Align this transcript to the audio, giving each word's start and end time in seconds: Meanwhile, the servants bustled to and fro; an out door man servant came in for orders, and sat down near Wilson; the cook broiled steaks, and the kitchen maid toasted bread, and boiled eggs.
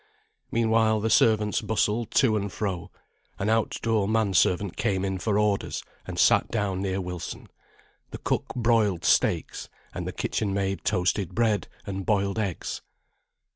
Meanwhile, 0.49 0.99
the 1.01 1.11
servants 1.11 1.61
bustled 1.61 2.09
to 2.15 2.35
and 2.35 2.51
fro; 2.51 2.89
an 3.37 3.49
out 3.49 3.77
door 3.83 4.07
man 4.07 4.33
servant 4.33 4.75
came 4.75 5.05
in 5.05 5.19
for 5.19 5.37
orders, 5.37 5.83
and 6.07 6.17
sat 6.17 6.49
down 6.49 6.81
near 6.81 6.99
Wilson; 6.99 7.49
the 8.09 8.17
cook 8.17 8.45
broiled 8.55 9.05
steaks, 9.05 9.69
and 9.93 10.07
the 10.07 10.11
kitchen 10.11 10.55
maid 10.55 10.83
toasted 10.83 11.35
bread, 11.35 11.67
and 11.85 12.03
boiled 12.03 12.39
eggs. 12.39 12.81